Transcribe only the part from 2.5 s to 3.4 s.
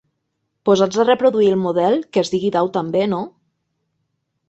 Dau també, no?